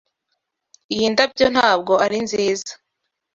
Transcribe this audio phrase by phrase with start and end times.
[0.93, 2.71] Iyi ndabyo ntabwo ari nziza?